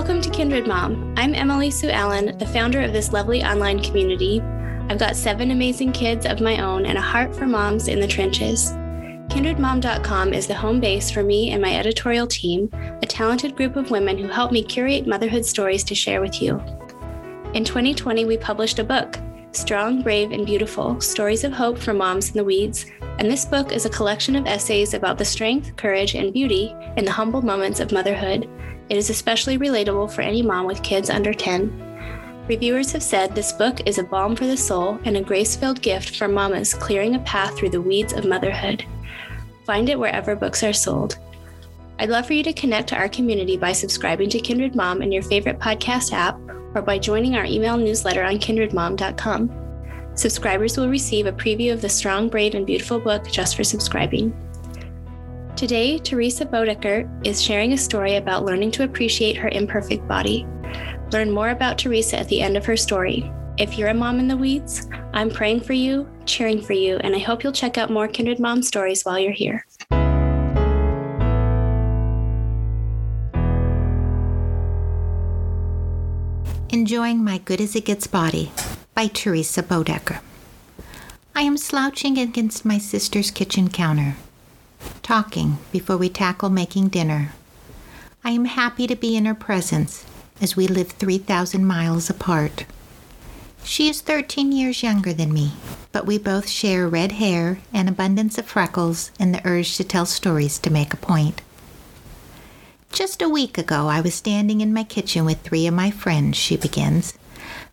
Welcome 0.00 0.22
to 0.22 0.30
Kindred 0.30 0.66
Mom. 0.66 1.12
I'm 1.18 1.34
Emily 1.34 1.70
Sue 1.70 1.90
Allen, 1.90 2.38
the 2.38 2.46
founder 2.46 2.80
of 2.80 2.94
this 2.94 3.12
lovely 3.12 3.44
online 3.44 3.82
community. 3.82 4.40
I've 4.88 4.98
got 4.98 5.14
seven 5.14 5.50
amazing 5.50 5.92
kids 5.92 6.24
of 6.24 6.40
my 6.40 6.64
own 6.64 6.86
and 6.86 6.96
a 6.96 7.02
heart 7.02 7.36
for 7.36 7.46
moms 7.46 7.86
in 7.86 8.00
the 8.00 8.08
trenches. 8.08 8.70
KindredMom.com 9.28 10.32
is 10.32 10.46
the 10.46 10.54
home 10.54 10.80
base 10.80 11.10
for 11.10 11.22
me 11.22 11.50
and 11.50 11.60
my 11.60 11.76
editorial 11.76 12.26
team, 12.26 12.70
a 13.02 13.06
talented 13.06 13.54
group 13.56 13.76
of 13.76 13.90
women 13.90 14.16
who 14.16 14.26
help 14.26 14.52
me 14.52 14.62
curate 14.62 15.06
motherhood 15.06 15.44
stories 15.44 15.84
to 15.84 15.94
share 15.94 16.22
with 16.22 16.40
you. 16.40 16.58
In 17.52 17.62
2020, 17.62 18.24
we 18.24 18.38
published 18.38 18.78
a 18.78 18.84
book, 18.84 19.18
Strong, 19.52 20.00
Brave, 20.00 20.32
and 20.32 20.46
Beautiful 20.46 20.98
Stories 21.02 21.44
of 21.44 21.52
Hope 21.52 21.76
for 21.76 21.92
Moms 21.92 22.28
in 22.28 22.38
the 22.38 22.44
Weeds. 22.44 22.86
And 23.20 23.30
this 23.30 23.44
book 23.44 23.70
is 23.70 23.84
a 23.84 23.90
collection 23.90 24.34
of 24.34 24.46
essays 24.46 24.94
about 24.94 25.18
the 25.18 25.26
strength, 25.26 25.76
courage, 25.76 26.14
and 26.14 26.32
beauty 26.32 26.74
in 26.96 27.04
the 27.04 27.10
humble 27.10 27.42
moments 27.42 27.78
of 27.78 27.92
motherhood. 27.92 28.48
It 28.88 28.96
is 28.96 29.10
especially 29.10 29.58
relatable 29.58 30.10
for 30.10 30.22
any 30.22 30.40
mom 30.40 30.64
with 30.64 30.82
kids 30.82 31.10
under 31.10 31.34
10. 31.34 32.46
Reviewers 32.48 32.92
have 32.92 33.02
said 33.02 33.34
this 33.34 33.52
book 33.52 33.86
is 33.86 33.98
a 33.98 34.04
balm 34.04 34.34
for 34.34 34.46
the 34.46 34.56
soul 34.56 34.98
and 35.04 35.18
a 35.18 35.22
grace 35.22 35.54
filled 35.54 35.82
gift 35.82 36.16
for 36.16 36.28
mamas 36.28 36.72
clearing 36.72 37.14
a 37.14 37.18
path 37.20 37.58
through 37.58 37.68
the 37.68 37.82
weeds 37.82 38.14
of 38.14 38.24
motherhood. 38.24 38.86
Find 39.66 39.90
it 39.90 39.98
wherever 39.98 40.34
books 40.34 40.62
are 40.62 40.72
sold. 40.72 41.18
I'd 41.98 42.08
love 42.08 42.26
for 42.26 42.32
you 42.32 42.42
to 42.42 42.54
connect 42.54 42.88
to 42.88 42.96
our 42.96 43.10
community 43.10 43.58
by 43.58 43.72
subscribing 43.72 44.30
to 44.30 44.40
Kindred 44.40 44.74
Mom 44.74 45.02
in 45.02 45.12
your 45.12 45.22
favorite 45.22 45.58
podcast 45.58 46.14
app 46.14 46.40
or 46.74 46.80
by 46.80 46.98
joining 46.98 47.36
our 47.36 47.44
email 47.44 47.76
newsletter 47.76 48.24
on 48.24 48.38
kindredmom.com. 48.38 49.69
Subscribers 50.20 50.76
will 50.76 50.90
receive 50.90 51.24
a 51.24 51.32
preview 51.32 51.72
of 51.72 51.80
the 51.80 51.88
strong, 51.88 52.28
brave, 52.28 52.54
and 52.54 52.66
beautiful 52.66 53.00
book 53.00 53.26
just 53.30 53.56
for 53.56 53.64
subscribing. 53.64 54.36
Today, 55.56 55.98
Theresa 55.98 56.44
Boedeker 56.44 57.08
is 57.24 57.40
sharing 57.40 57.72
a 57.72 57.78
story 57.78 58.16
about 58.16 58.44
learning 58.44 58.72
to 58.72 58.84
appreciate 58.84 59.38
her 59.38 59.48
imperfect 59.48 60.06
body. 60.06 60.46
Learn 61.10 61.30
more 61.30 61.48
about 61.48 61.78
Theresa 61.78 62.18
at 62.18 62.28
the 62.28 62.42
end 62.42 62.58
of 62.58 62.66
her 62.66 62.76
story. 62.76 63.32
If 63.56 63.78
you're 63.78 63.88
a 63.88 63.94
mom 63.94 64.18
in 64.18 64.28
the 64.28 64.36
weeds, 64.36 64.88
I'm 65.14 65.30
praying 65.30 65.62
for 65.62 65.72
you, 65.72 66.06
cheering 66.26 66.60
for 66.60 66.74
you, 66.74 66.98
and 66.98 67.16
I 67.16 67.18
hope 67.18 67.42
you'll 67.42 67.54
check 67.54 67.78
out 67.78 67.90
more 67.90 68.06
Kindred 68.06 68.40
Mom 68.40 68.62
stories 68.62 69.06
while 69.06 69.18
you're 69.18 69.32
here. 69.32 69.64
Enjoying 76.68 77.24
My 77.24 77.38
Good 77.38 77.62
as 77.62 77.74
It 77.74 77.86
Gets 77.86 78.06
Body 78.06 78.52
by 79.00 79.06
Theresa 79.06 79.62
Boedeker. 79.62 80.20
I 81.34 81.40
am 81.40 81.56
slouching 81.56 82.18
against 82.18 82.66
my 82.66 82.76
sister's 82.76 83.30
kitchen 83.30 83.70
counter, 83.70 84.16
talking 85.02 85.56
before 85.72 85.96
we 85.96 86.10
tackle 86.10 86.50
making 86.50 86.88
dinner. 86.88 87.32
I 88.22 88.32
am 88.32 88.44
happy 88.44 88.86
to 88.86 88.94
be 88.94 89.16
in 89.16 89.24
her 89.24 89.34
presence 89.34 90.04
as 90.42 90.54
we 90.54 90.66
live 90.66 90.90
3,000 90.90 91.64
miles 91.66 92.10
apart. 92.10 92.66
She 93.64 93.88
is 93.88 94.02
13 94.02 94.52
years 94.52 94.82
younger 94.82 95.14
than 95.14 95.32
me, 95.32 95.52
but 95.92 96.04
we 96.04 96.18
both 96.18 96.46
share 96.46 96.86
red 96.86 97.12
hair, 97.12 97.58
an 97.72 97.88
abundance 97.88 98.36
of 98.36 98.44
freckles, 98.44 99.12
and 99.18 99.34
the 99.34 99.40
urge 99.46 99.78
to 99.78 99.82
tell 99.82 100.04
stories 100.04 100.58
to 100.58 100.68
make 100.68 100.92
a 100.92 100.98
point. 100.98 101.40
Just 102.92 103.22
a 103.22 103.30
week 103.30 103.56
ago, 103.56 103.88
I 103.88 104.02
was 104.02 104.14
standing 104.14 104.60
in 104.60 104.74
my 104.74 104.84
kitchen 104.84 105.24
with 105.24 105.40
three 105.40 105.66
of 105.66 105.72
my 105.72 105.90
friends, 105.90 106.36
she 106.36 106.58
begins, 106.58 107.14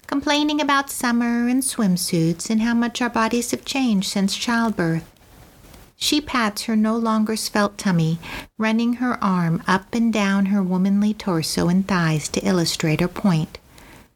complaining 0.08 0.62
about 0.62 0.90
summer 0.90 1.48
and 1.48 1.62
swimsuits 1.62 2.50
and 2.50 2.62
how 2.62 2.74
much 2.74 3.02
our 3.02 3.10
bodies 3.10 3.52
have 3.52 3.66
changed 3.66 4.10
since 4.10 4.36
childbirth. 4.36 5.04
She 5.98 6.22
pats 6.22 6.64
her 6.64 6.76
no 6.76 6.96
longer 6.96 7.36
svelte 7.36 7.78
tummy, 7.78 8.20
running 8.58 8.94
her 8.94 9.22
arm 9.24 9.62
up 9.68 9.94
and 9.94 10.14
down 10.14 10.48
her 10.48 10.64
womanly 10.64 11.14
torso 11.14 11.68
and 11.68 11.88
thighs 11.88 12.30
to 12.30 12.48
illustrate 12.48 13.02
her 13.02 13.08
point. 13.08 13.58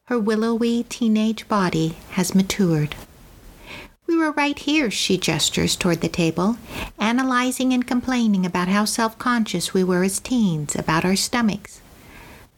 Her 0.04 0.18
willowy 0.18 0.84
teenage 0.84 1.46
body 1.48 1.96
has 2.10 2.34
matured. 2.34 2.94
We 4.06 4.16
were 4.16 4.32
right 4.32 4.58
here, 4.58 4.90
she 4.90 5.16
gestures 5.16 5.76
toward 5.76 6.00
the 6.00 6.08
table, 6.08 6.56
analyzing 6.98 7.72
and 7.72 7.86
complaining 7.86 8.46
about 8.46 8.68
how 8.68 8.84
self 8.84 9.18
conscious 9.18 9.74
we 9.74 9.84
were 9.84 10.04
as 10.04 10.20
teens 10.20 10.74
about 10.76 11.04
our 11.04 11.16
stomachs. 11.16 11.80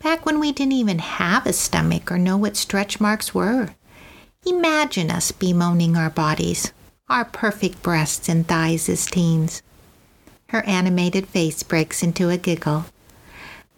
Back 0.05 0.27
when 0.27 0.39
we 0.39 0.53
didn't 0.53 0.75
even 0.75 0.99
have 0.99 1.47
a 1.47 1.55
stomach 1.55 2.13
or 2.13 2.19
know 2.19 2.37
what 2.37 2.59
stretch 2.59 3.01
marks 3.01 3.35
were. 3.35 3.71
Imagine 4.45 5.11
us 5.11 5.33
bemoaning 5.33 5.97
our 5.97 6.11
bodies, 6.11 6.75
our 7.09 7.25
perfect 7.25 7.83
breasts 7.83 8.29
and 8.29 8.47
thighs 8.47 8.91
as 8.91 9.07
teens. 9.07 9.63
Her 10.51 10.63
animated 10.67 11.27
face 11.27 11.63
breaks 11.63 12.03
into 12.03 12.29
a 12.29 12.37
giggle. 12.37 12.85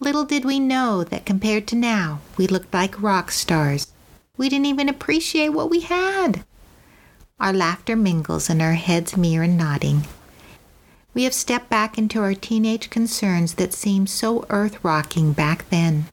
Little 0.01 0.25
did 0.25 0.43
we 0.43 0.59
know 0.59 1.05
that 1.05 1.25
compared 1.25 1.65
to 1.67 1.77
now, 1.77 2.19
we 2.35 2.45
looked 2.45 2.73
like 2.73 3.01
rock 3.01 3.31
stars. 3.31 3.87
We 4.35 4.49
didn't 4.49 4.65
even 4.65 4.89
appreciate 4.89 5.53
what 5.53 5.69
we 5.69 5.79
had. 5.79 6.43
Our 7.39 7.53
laughter 7.53 7.95
mingles 7.95 8.49
and 8.49 8.61
our 8.61 8.73
heads 8.73 9.15
mirror 9.15 9.45
and 9.45 9.57
nodding. 9.57 10.03
We 11.13 11.23
have 11.23 11.33
stepped 11.33 11.69
back 11.69 11.97
into 11.97 12.19
our 12.21 12.33
teenage 12.33 12.89
concerns 12.89 13.53
that 13.53 13.73
seemed 13.73 14.09
so 14.09 14.45
earth 14.49 14.83
rocking 14.83 15.31
back 15.31 15.69
then. 15.69 16.07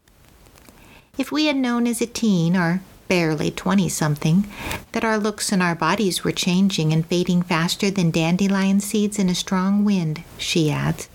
If 1.16 1.30
we 1.30 1.46
had 1.46 1.56
known 1.56 1.86
as 1.86 2.00
a 2.00 2.06
teen, 2.06 2.56
or 2.56 2.82
barely 3.06 3.50
20 3.50 3.88
something, 3.88 4.48
that 4.92 5.04
our 5.04 5.18
looks 5.18 5.52
and 5.52 5.62
our 5.62 5.74
bodies 5.74 6.24
were 6.24 6.32
changing 6.32 6.92
and 6.92 7.06
fading 7.06 7.42
faster 7.42 7.90
than 7.90 8.10
dandelion 8.10 8.80
seeds 8.80 9.18
in 9.18 9.28
a 9.28 9.34
strong 9.34 9.84
wind, 9.84 10.24
she 10.38 10.70
adds, 10.70 11.08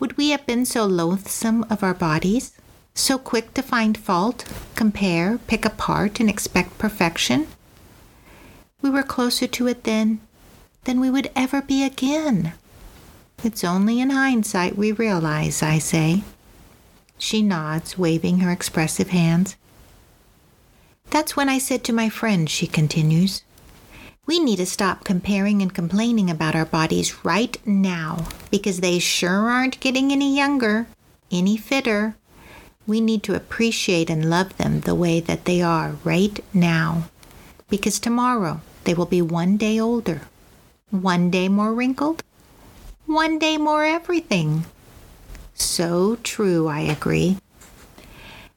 would 0.00 0.16
we 0.16 0.30
have 0.30 0.44
been 0.46 0.64
so 0.64 0.84
loathsome 0.84 1.64
of 1.70 1.84
our 1.84 1.94
bodies? 1.94 2.52
So 2.94 3.18
quick 3.18 3.54
to 3.54 3.62
find 3.62 3.96
fault, 3.96 4.44
compare, 4.74 5.38
pick 5.46 5.64
apart, 5.64 6.18
and 6.18 6.28
expect 6.28 6.78
perfection? 6.78 7.46
We 8.80 8.90
were 8.90 9.04
closer 9.04 9.46
to 9.46 9.68
it 9.68 9.84
then 9.84 10.20
than 10.84 10.98
we 10.98 11.08
would 11.08 11.30
ever 11.36 11.62
be 11.62 11.84
again. 11.84 12.54
It's 13.44 13.62
only 13.62 14.00
in 14.00 14.10
hindsight 14.10 14.76
we 14.76 14.90
realize, 14.90 15.62
I 15.62 15.78
say. 15.78 16.24
She 17.22 17.40
nods, 17.40 17.96
waving 17.96 18.40
her 18.40 18.50
expressive 18.50 19.10
hands. 19.10 19.54
That's 21.10 21.36
when 21.36 21.48
I 21.48 21.58
said 21.58 21.84
to 21.84 21.92
my 21.92 22.08
friend, 22.08 22.50
she 22.50 22.66
continues, 22.66 23.44
we 24.26 24.40
need 24.40 24.56
to 24.56 24.66
stop 24.66 25.04
comparing 25.04 25.62
and 25.62 25.72
complaining 25.72 26.28
about 26.28 26.56
our 26.56 26.64
bodies 26.64 27.24
right 27.24 27.56
now 27.64 28.26
because 28.50 28.80
they 28.80 28.98
sure 28.98 29.48
aren't 29.48 29.78
getting 29.78 30.10
any 30.10 30.36
younger, 30.36 30.88
any 31.30 31.56
fitter. 31.56 32.16
We 32.88 33.00
need 33.00 33.22
to 33.22 33.36
appreciate 33.36 34.10
and 34.10 34.28
love 34.28 34.56
them 34.56 34.80
the 34.80 34.96
way 34.96 35.20
that 35.20 35.44
they 35.44 35.62
are 35.62 35.94
right 36.02 36.44
now 36.52 37.04
because 37.68 38.00
tomorrow 38.00 38.62
they 38.82 38.94
will 38.94 39.06
be 39.06 39.22
one 39.22 39.56
day 39.56 39.78
older, 39.78 40.22
one 40.90 41.30
day 41.30 41.48
more 41.48 41.72
wrinkled, 41.72 42.24
one 43.06 43.38
day 43.38 43.58
more 43.58 43.84
everything. 43.84 44.64
So 45.54 46.16
true, 46.22 46.68
I 46.68 46.80
agree. 46.80 47.38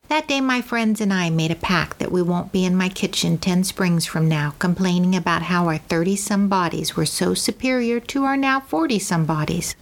That 0.07 0.27
day, 0.27 0.39
my 0.39 0.61
friends 0.61 1.01
and 1.01 1.11
I 1.11 1.31
made 1.31 1.49
a 1.49 1.55
pact 1.55 1.97
that 1.97 2.11
we 2.11 2.21
won't 2.21 2.51
be 2.51 2.63
in 2.63 2.75
my 2.75 2.89
kitchen 2.89 3.39
10 3.39 3.63
springs 3.63 4.05
from 4.05 4.27
now 4.27 4.53
complaining 4.59 5.15
about 5.15 5.43
how 5.43 5.65
our 5.65 5.79
30 5.79 6.15
some 6.15 6.47
bodies 6.47 6.95
were 6.95 7.07
so 7.07 7.33
superior 7.33 7.99
to 7.99 8.23
our 8.23 8.37
now 8.37 8.59
40 8.59 8.99
some 8.99 9.25
bodies. 9.25 9.75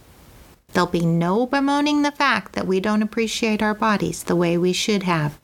There'll 0.72 0.88
be 0.88 1.04
no 1.04 1.46
bemoaning 1.46 2.02
the 2.02 2.10
fact 2.10 2.54
that 2.54 2.66
we 2.66 2.80
don't 2.80 3.02
appreciate 3.02 3.62
our 3.62 3.74
bodies 3.74 4.22
the 4.22 4.34
way 4.34 4.56
we 4.56 4.72
should 4.72 5.02
have. 5.02 5.38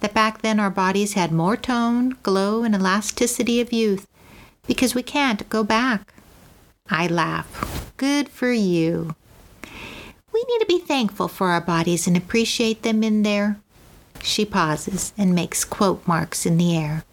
That 0.00 0.14
back 0.14 0.42
then 0.42 0.58
our 0.58 0.68
bodies 0.68 1.12
had 1.12 1.30
more 1.30 1.56
tone, 1.56 2.16
glow, 2.24 2.64
and 2.64 2.74
elasticity 2.74 3.60
of 3.60 3.72
youth, 3.72 4.08
because 4.66 4.96
we 4.96 5.02
can't 5.04 5.48
go 5.48 5.62
back. 5.62 6.12
I 6.90 7.06
laugh. 7.06 7.92
Good 7.96 8.28
for 8.28 8.52
you. 8.52 9.14
We 10.32 10.44
need 10.48 10.60
to 10.60 10.66
be 10.66 10.78
thankful 10.78 11.28
for 11.28 11.48
our 11.48 11.60
bodies 11.60 12.06
and 12.06 12.16
appreciate 12.16 12.82
them 12.82 13.02
in 13.02 13.22
their. 13.22 13.58
She 14.22 14.44
pauses 14.44 15.12
and 15.18 15.34
makes 15.34 15.64
quote 15.64 16.06
marks 16.06 16.46
in 16.46 16.56
the 16.56 16.76
air. 16.76 17.04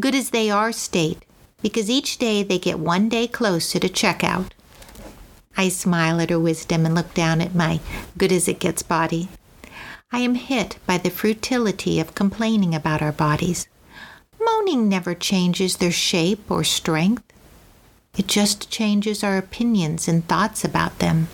Good 0.00 0.14
as 0.14 0.30
they 0.30 0.50
are 0.50 0.72
state, 0.72 1.24
because 1.60 1.90
each 1.90 2.18
day 2.18 2.42
they 2.42 2.58
get 2.58 2.78
one 2.78 3.08
day 3.08 3.28
closer 3.28 3.78
to 3.78 3.88
checkout. 3.88 4.50
I 5.56 5.68
smile 5.68 6.20
at 6.20 6.30
her 6.30 6.38
wisdom 6.38 6.86
and 6.86 6.94
look 6.94 7.12
down 7.14 7.40
at 7.40 7.54
my 7.54 7.80
good 8.16 8.32
as 8.32 8.48
it 8.48 8.58
gets 8.58 8.82
body. 8.82 9.28
I 10.10 10.18
am 10.20 10.34
hit 10.34 10.78
by 10.86 10.98
the 10.98 11.10
futility 11.10 12.00
of 12.00 12.14
complaining 12.14 12.74
about 12.74 13.02
our 13.02 13.12
bodies. 13.12 13.68
Moaning 14.40 14.88
never 14.88 15.14
changes 15.14 15.76
their 15.76 15.92
shape 15.92 16.50
or 16.50 16.64
strength. 16.64 17.22
It 18.16 18.26
just 18.26 18.70
changes 18.70 19.22
our 19.22 19.38
opinions 19.38 20.08
and 20.08 20.26
thoughts 20.26 20.64
about 20.64 20.98
them, 20.98 21.28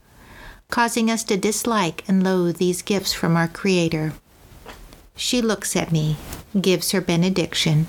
causing 0.70 1.10
us 1.10 1.24
to 1.24 1.36
dislike 1.36 2.04
and 2.06 2.22
loathe 2.22 2.58
these 2.58 2.82
gifts 2.82 3.12
from 3.12 3.36
our 3.36 3.48
Creator. 3.48 4.12
She 5.16 5.42
looks 5.42 5.74
at 5.74 5.90
me, 5.90 6.16
gives 6.60 6.92
her 6.92 7.00
benediction. 7.00 7.86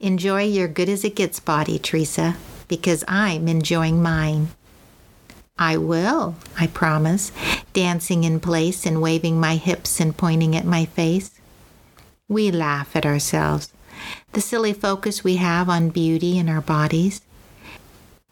Enjoy 0.00 0.42
your 0.42 0.68
good 0.68 0.88
as 0.88 1.04
it 1.04 1.14
gets 1.14 1.40
body, 1.40 1.78
Theresa, 1.78 2.36
because 2.68 3.04
I'm 3.06 3.48
enjoying 3.48 4.02
mine. 4.02 4.48
I 5.56 5.76
will, 5.76 6.34
I 6.58 6.66
promise, 6.66 7.30
dancing 7.72 8.24
in 8.24 8.40
place 8.40 8.84
and 8.84 9.00
waving 9.00 9.38
my 9.38 9.56
hips 9.56 10.00
and 10.00 10.16
pointing 10.16 10.56
at 10.56 10.64
my 10.64 10.86
face. 10.86 11.30
We 12.28 12.50
laugh 12.50 12.96
at 12.96 13.06
ourselves, 13.06 13.72
the 14.32 14.40
silly 14.40 14.72
focus 14.72 15.22
we 15.22 15.36
have 15.36 15.68
on 15.68 15.90
beauty 15.90 16.38
in 16.38 16.48
our 16.48 16.60
bodies. 16.60 17.20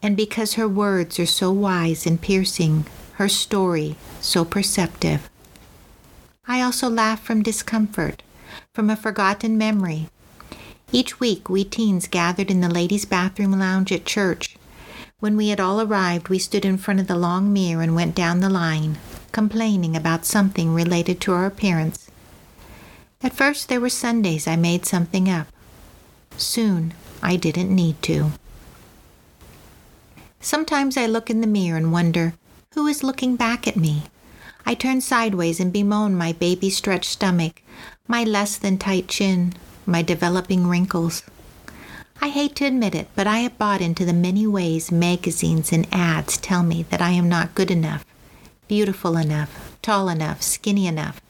And 0.02 0.16
because 0.16 0.54
her 0.54 0.66
words 0.66 1.20
are 1.20 1.26
so 1.26 1.52
wise 1.52 2.06
and 2.06 2.20
piercing, 2.20 2.86
her 3.22 3.28
story 3.28 3.94
so 4.20 4.44
perceptive. 4.44 5.30
I 6.44 6.60
also 6.60 6.90
laugh 6.90 7.22
from 7.22 7.44
discomfort, 7.44 8.20
from 8.74 8.90
a 8.90 8.96
forgotten 8.96 9.56
memory. 9.56 10.08
Each 10.90 11.20
week, 11.20 11.48
we 11.48 11.62
teens 11.62 12.08
gathered 12.08 12.50
in 12.50 12.62
the 12.62 12.68
ladies' 12.68 13.04
bathroom 13.04 13.52
lounge 13.52 13.92
at 13.92 14.04
church. 14.04 14.56
When 15.20 15.36
we 15.36 15.50
had 15.50 15.60
all 15.60 15.80
arrived, 15.80 16.30
we 16.30 16.40
stood 16.40 16.64
in 16.64 16.78
front 16.78 16.98
of 16.98 17.06
the 17.06 17.14
long 17.14 17.52
mirror 17.52 17.80
and 17.80 17.94
went 17.94 18.16
down 18.16 18.40
the 18.40 18.50
line, 18.50 18.98
complaining 19.30 19.94
about 19.94 20.26
something 20.26 20.74
related 20.74 21.20
to 21.20 21.32
our 21.32 21.46
appearance. 21.46 22.10
At 23.22 23.34
first, 23.34 23.68
there 23.68 23.80
were 23.80 23.88
Sundays 23.88 24.48
I 24.48 24.56
made 24.56 24.84
something 24.84 25.30
up. 25.30 25.46
Soon, 26.36 26.92
I 27.22 27.36
didn't 27.36 27.72
need 27.72 28.02
to. 28.02 28.32
Sometimes 30.40 30.96
I 30.96 31.06
look 31.06 31.30
in 31.30 31.40
the 31.40 31.46
mirror 31.46 31.76
and 31.76 31.92
wonder 31.92 32.34
who 32.74 32.86
is 32.86 33.02
looking 33.02 33.36
back 33.36 33.68
at 33.68 33.76
me. 33.76 34.04
I 34.64 34.74
turn 34.74 35.00
sideways 35.00 35.60
and 35.60 35.72
bemoan 35.72 36.14
my 36.14 36.32
baby 36.32 36.70
stretched 36.70 37.10
stomach, 37.10 37.62
my 38.06 38.24
less 38.24 38.56
than 38.56 38.78
tight 38.78 39.08
chin, 39.08 39.54
my 39.86 40.02
developing 40.02 40.66
wrinkles. 40.66 41.22
I 42.20 42.28
hate 42.28 42.54
to 42.56 42.66
admit 42.66 42.94
it, 42.94 43.08
but 43.16 43.26
I 43.26 43.38
have 43.38 43.58
bought 43.58 43.80
into 43.80 44.04
the 44.04 44.12
many 44.12 44.46
ways 44.46 44.92
magazines 44.92 45.72
and 45.72 45.88
ads 45.92 46.36
tell 46.36 46.62
me 46.62 46.84
that 46.84 47.02
I 47.02 47.10
am 47.10 47.28
not 47.28 47.54
good 47.54 47.70
enough, 47.70 48.04
beautiful 48.68 49.16
enough, 49.16 49.76
tall 49.82 50.08
enough, 50.08 50.40
skinny 50.40 50.86
enough. 50.86 51.20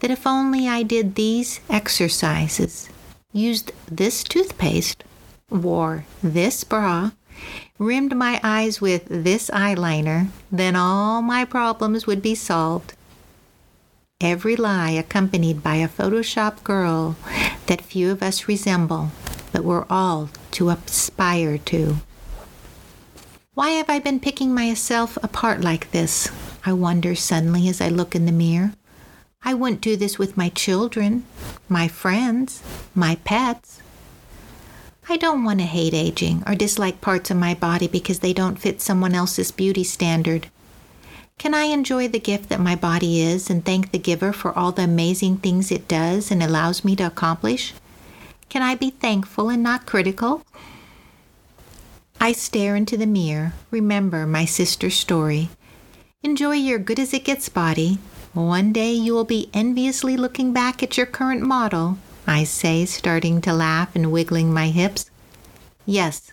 That 0.00 0.10
if 0.10 0.26
only 0.26 0.68
I 0.68 0.82
did 0.82 1.14
these 1.14 1.60
exercises, 1.70 2.88
used 3.32 3.72
this 3.90 4.24
toothpaste, 4.24 5.04
wore 5.50 6.04
this 6.22 6.64
bra, 6.64 7.12
rimmed 7.78 8.16
my 8.16 8.40
eyes 8.42 8.80
with 8.80 9.06
this 9.08 9.50
eyeliner, 9.50 10.28
then 10.50 10.74
all 10.74 11.22
my 11.22 11.44
problems 11.44 12.06
would 12.06 12.20
be 12.20 12.34
solved. 12.34 12.94
Every 14.20 14.56
lie 14.56 14.90
accompanied 14.90 15.62
by 15.62 15.76
a 15.76 15.88
Photoshop 15.88 16.64
girl 16.64 17.16
that 17.66 17.80
few 17.80 18.10
of 18.10 18.22
us 18.22 18.48
resemble, 18.48 19.10
but 19.52 19.62
we're 19.62 19.86
all 19.88 20.30
to 20.52 20.70
aspire 20.70 21.58
to. 21.58 21.98
Why 23.54 23.70
have 23.70 23.88
I 23.88 23.98
been 23.98 24.20
picking 24.20 24.54
myself 24.54 25.16
apart 25.22 25.60
like 25.60 25.90
this? 25.92 26.28
I 26.64 26.72
wonder 26.72 27.14
suddenly 27.14 27.68
as 27.68 27.80
I 27.80 27.88
look 27.88 28.14
in 28.14 28.26
the 28.26 28.32
mirror. 28.32 28.72
I 29.42 29.54
wouldn't 29.54 29.80
do 29.80 29.96
this 29.96 30.18
with 30.18 30.36
my 30.36 30.48
children, 30.48 31.24
my 31.68 31.86
friends, 31.86 32.62
my 32.94 33.16
pets. 33.24 33.80
I 35.10 35.16
don't 35.16 35.42
want 35.42 35.60
to 35.60 35.64
hate 35.64 35.94
aging 35.94 36.42
or 36.46 36.54
dislike 36.54 37.00
parts 37.00 37.30
of 37.30 37.38
my 37.38 37.54
body 37.54 37.88
because 37.88 38.18
they 38.18 38.34
don't 38.34 38.58
fit 38.58 38.82
someone 38.82 39.14
else's 39.14 39.50
beauty 39.50 39.82
standard. 39.82 40.48
Can 41.38 41.54
I 41.54 41.64
enjoy 41.64 42.08
the 42.08 42.20
gift 42.20 42.50
that 42.50 42.60
my 42.60 42.76
body 42.76 43.22
is 43.22 43.48
and 43.48 43.64
thank 43.64 43.90
the 43.90 43.98
giver 43.98 44.34
for 44.34 44.52
all 44.52 44.70
the 44.70 44.82
amazing 44.82 45.38
things 45.38 45.72
it 45.72 45.88
does 45.88 46.30
and 46.30 46.42
allows 46.42 46.84
me 46.84 46.94
to 46.96 47.04
accomplish? 47.06 47.72
Can 48.50 48.60
I 48.60 48.74
be 48.74 48.90
thankful 48.90 49.48
and 49.48 49.62
not 49.62 49.86
critical? 49.86 50.44
I 52.20 52.32
stare 52.32 52.76
into 52.76 52.98
the 52.98 53.06
mirror, 53.06 53.54
remember 53.70 54.26
my 54.26 54.44
sister's 54.44 54.98
story. 54.98 55.48
Enjoy 56.22 56.52
your 56.52 56.78
good 56.78 56.98
as 56.98 57.14
it 57.14 57.24
gets 57.24 57.48
body. 57.48 57.98
One 58.34 58.74
day 58.74 58.92
you 58.92 59.14
will 59.14 59.24
be 59.24 59.48
enviously 59.54 60.18
looking 60.18 60.52
back 60.52 60.82
at 60.82 60.98
your 60.98 61.06
current 61.06 61.40
model 61.40 61.96
I 62.28 62.44
say, 62.44 62.84
starting 62.84 63.40
to 63.40 63.54
laugh 63.54 63.96
and 63.96 64.12
wiggling 64.12 64.52
my 64.52 64.68
hips. 64.68 65.10
Yes, 65.86 66.30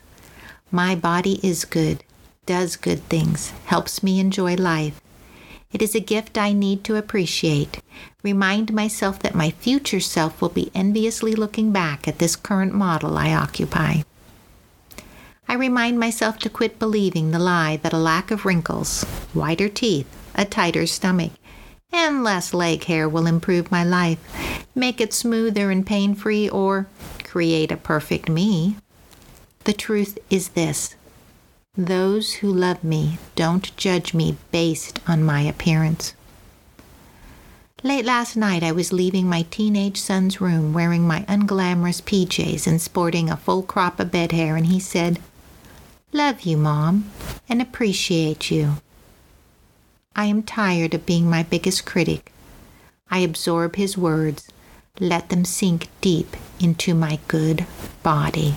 my 0.70 0.94
body 0.94 1.40
is 1.42 1.64
good, 1.64 2.04
does 2.46 2.76
good 2.76 3.02
things, 3.08 3.52
helps 3.68 4.04
me 4.04 4.20
enjoy 4.20 4.56
life. 4.56 5.00
It 5.72 5.82
is 5.82 5.96
a 5.96 6.02
gift 6.02 6.38
I 6.38 6.52
need 6.52 6.84
to 6.84 6.98
appreciate. 6.98 7.82
Remind 8.24 8.74
myself 8.74 9.20
that 9.20 9.36
my 9.36 9.52
future 9.52 10.02
self 10.02 10.42
will 10.42 10.50
be 10.50 10.70
enviously 10.76 11.34
looking 11.34 11.72
back 11.72 12.10
at 12.10 12.20
this 12.20 12.36
current 12.36 12.74
model 12.74 13.18
I 13.18 13.34
occupy. 13.34 14.02
I 15.48 15.54
remind 15.54 15.98
myself 15.98 16.40
to 16.40 16.50
quit 16.50 16.78
believing 16.78 17.32
the 17.32 17.40
lie 17.40 17.78
that 17.78 17.94
a 17.94 17.98
lack 17.98 18.32
of 18.32 18.44
wrinkles, 18.44 19.06
whiter 19.34 19.70
teeth, 19.70 20.08
a 20.36 20.44
tighter 20.44 20.88
stomach, 20.88 21.32
and 21.92 22.22
less 22.22 22.54
leg 22.54 22.84
hair 22.84 23.08
will 23.08 23.28
improve 23.28 23.72
my 23.72 23.86
life, 23.86 24.65
make 24.76 25.02
it 25.02 25.14
smoother 25.14 25.72
and 25.72 25.88
pain 25.88 26.14
free, 26.14 26.48
or 26.50 26.88
create 27.24 27.72
a 27.72 27.78
perfect 27.78 28.30
me. 28.30 28.78
The 29.64 29.74
truth 29.74 30.20
is 30.30 30.50
this 30.50 30.96
those 31.78 32.36
who 32.36 32.54
love 32.54 32.84
me 32.84 33.18
don't 33.36 33.76
judge 33.76 34.14
me 34.14 34.38
based 34.52 35.00
on 35.08 35.24
my 35.24 35.42
appearance. 35.42 36.14
Late 37.84 38.06
last 38.06 38.38
night, 38.38 38.64
I 38.64 38.72
was 38.72 38.94
leaving 38.94 39.28
my 39.28 39.44
teenage 39.52 40.00
son's 40.00 40.40
room 40.40 40.74
wearing 40.74 41.06
my 41.06 41.24
unglamorous 41.28 42.02
PJs 42.02 42.66
and 42.66 42.82
sporting 42.82 43.30
a 43.30 43.38
full 43.38 43.62
crop 43.62 44.00
of 44.00 44.10
bed 44.10 44.32
hair, 44.32 44.56
and 44.56 44.68
he 44.68 44.80
said, 44.80 45.20
Love 46.14 46.42
you, 46.42 46.58
Mom, 46.58 47.12
and 47.50 47.62
appreciate 47.62 48.50
you. 48.50 48.78
I 50.16 50.26
am 50.26 50.44
tired 50.44 50.94
of 50.94 51.06
being 51.06 51.30
my 51.30 51.44
biggest 51.44 51.86
critic. 51.86 52.32
I 53.12 53.20
absorb 53.20 53.76
his 53.76 53.98
words, 53.98 54.48
let 55.00 55.30
them 55.30 55.46
sink 55.46 55.88
deep 56.02 56.36
into 56.60 56.94
my 56.94 57.20
good 57.28 57.66
body. 58.04 58.56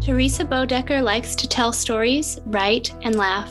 Theresa 0.00 0.44
Boedeker 0.44 1.02
likes 1.02 1.34
to 1.36 1.48
tell 1.48 1.72
stories, 1.72 2.38
write, 2.46 2.94
and 3.02 3.16
laugh. 3.16 3.50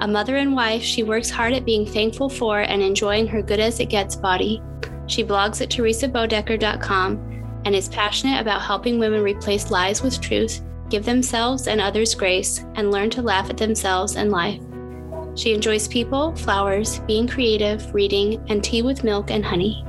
A 0.00 0.08
mother 0.08 0.36
and 0.36 0.54
wife, 0.54 0.82
she 0.82 1.02
works 1.02 1.28
hard 1.28 1.52
at 1.52 1.66
being 1.66 1.84
thankful 1.84 2.28
for 2.28 2.60
and 2.60 2.80
enjoying 2.80 3.26
her 3.26 3.42
good 3.42 3.60
as 3.60 3.80
it 3.80 3.90
gets 3.90 4.16
body. 4.16 4.62
She 5.06 5.22
blogs 5.22 5.60
at 5.60 5.68
theresaboedeker.com 5.68 7.60
and 7.66 7.74
is 7.74 7.88
passionate 7.88 8.40
about 8.40 8.62
helping 8.62 8.98
women 8.98 9.22
replace 9.22 9.70
lies 9.70 10.02
with 10.02 10.20
truth 10.20 10.62
give 10.90 11.04
themselves 11.04 11.68
and 11.68 11.80
others 11.80 12.14
grace, 12.14 12.58
and 12.74 12.90
learn 12.90 13.08
to 13.10 13.22
laugh 13.22 13.48
at 13.48 13.56
themselves 13.56 14.16
and 14.16 14.30
life. 14.30 14.60
She 15.34 15.54
enjoys 15.54 15.88
people, 15.88 16.34
flowers, 16.36 17.00
being 17.00 17.26
creative, 17.26 17.92
reading, 17.94 18.44
and 18.48 18.62
tea 18.62 18.82
with 18.82 19.04
milk 19.04 19.30
and 19.30 19.44
honey. 19.44 19.84